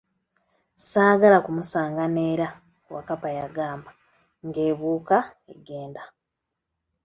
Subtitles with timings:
[0.89, 2.47] Saagala kumusaanga n'era,
[2.93, 3.91] Wakkapa yagamba,
[4.45, 5.17] ng'ebuuka
[5.53, 6.03] egenda.